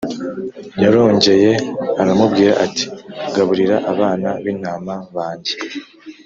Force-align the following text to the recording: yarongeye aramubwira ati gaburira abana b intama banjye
yarongeye 0.83 1.51
aramubwira 2.01 2.51
ati 2.65 2.85
gaburira 3.35 3.75
abana 3.91 4.29
b 4.43 4.45
intama 4.53 4.95
banjye 5.15 5.53